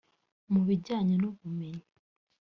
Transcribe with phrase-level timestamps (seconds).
[0.51, 1.85] Mu bijyanye n’ubumenyi